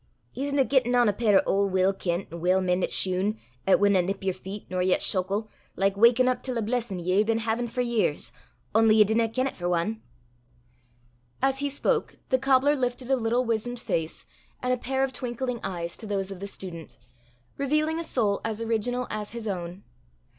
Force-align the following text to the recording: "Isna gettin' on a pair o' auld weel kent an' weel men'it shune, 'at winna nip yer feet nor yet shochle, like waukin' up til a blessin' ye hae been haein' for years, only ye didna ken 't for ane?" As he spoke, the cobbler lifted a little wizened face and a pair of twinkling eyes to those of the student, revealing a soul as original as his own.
"Isna 0.35 0.65
gettin' 0.65 0.95
on 0.95 1.07
a 1.07 1.13
pair 1.13 1.35
o' 1.39 1.43
auld 1.45 1.71
weel 1.71 1.93
kent 1.93 2.29
an' 2.31 2.39
weel 2.41 2.59
men'it 2.59 2.91
shune, 2.91 3.37
'at 3.67 3.79
winna 3.79 4.01
nip 4.01 4.23
yer 4.23 4.33
feet 4.33 4.65
nor 4.67 4.81
yet 4.81 4.99
shochle, 5.03 5.47
like 5.75 5.95
waukin' 5.95 6.27
up 6.27 6.41
til 6.41 6.57
a 6.57 6.63
blessin' 6.63 6.97
ye 6.97 7.11
hae 7.17 7.23
been 7.23 7.37
haein' 7.37 7.67
for 7.67 7.81
years, 7.81 8.31
only 8.73 8.95
ye 8.95 9.03
didna 9.03 9.29
ken 9.29 9.45
't 9.45 9.55
for 9.55 9.77
ane?" 9.77 10.01
As 11.39 11.59
he 11.59 11.69
spoke, 11.69 12.17
the 12.29 12.39
cobbler 12.39 12.75
lifted 12.75 13.11
a 13.11 13.15
little 13.15 13.45
wizened 13.45 13.79
face 13.79 14.25
and 14.59 14.73
a 14.73 14.77
pair 14.77 15.03
of 15.03 15.13
twinkling 15.13 15.59
eyes 15.63 15.95
to 15.97 16.07
those 16.07 16.31
of 16.31 16.39
the 16.39 16.47
student, 16.47 16.97
revealing 17.59 17.99
a 17.99 18.03
soul 18.03 18.41
as 18.43 18.59
original 18.59 19.05
as 19.11 19.33
his 19.33 19.47
own. 19.47 19.83